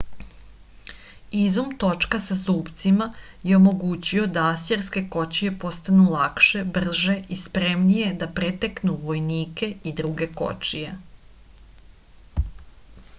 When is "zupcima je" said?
2.39-3.57